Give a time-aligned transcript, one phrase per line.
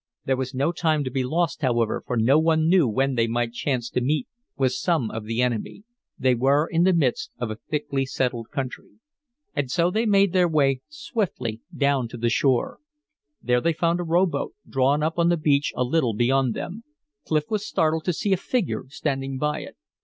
[0.25, 3.53] There was no time to be lost, however, for no one knew when they might
[3.53, 4.27] chance to meet
[4.57, 5.83] with some of the enemy;
[6.17, 8.93] they were in the midst of a thickly settled country.
[9.55, 12.79] And so they made their way swiftly down to the shore.
[13.43, 16.83] There they found a rowboat, drawn up on the beach a little beyond them.
[17.27, 19.77] Clif was startled to see a figure standing by it.